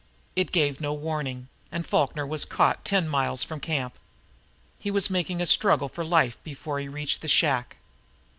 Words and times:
It 0.35 0.51
gave 0.51 0.81
no 0.81 0.93
warning, 0.93 1.47
and 1.71 1.85
Falkner 1.85 2.25
was 2.25 2.43
caught 2.43 2.83
ten 2.83 3.07
miles 3.07 3.43
from 3.43 3.59
camp. 3.59 3.99
He 4.79 4.89
was 4.89 5.11
making 5.11 5.41
a 5.41 5.45
struggle 5.45 5.89
for 5.89 6.03
life 6.03 6.43
before 6.43 6.79
he 6.79 6.87
reached 6.87 7.21
the 7.21 7.27
shack. 7.27 7.77